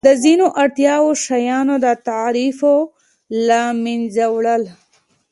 د 0.07 0.09
ځینو 0.23 0.45
اړینو 0.63 1.09
شیانو 1.25 1.75
د 1.85 1.87
تعرفو 2.07 2.75
له 3.47 3.61
مینځه 3.83 4.25
وړل. 4.35 4.63